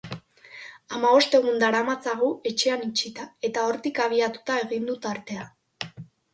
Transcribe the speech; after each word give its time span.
Hamabost 0.95 1.37
egun 1.39 1.61
daramatzagu 1.65 2.31
etxean 2.53 2.87
itxita, 2.89 3.29
eta 3.51 3.69
hortik 3.69 4.03
abiatuta 4.09 4.59
egin 4.67 4.93
du 4.93 4.99
tartea. 5.09 5.49